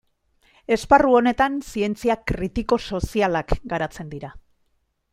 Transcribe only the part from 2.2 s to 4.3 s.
kritiko-sozialak garatzen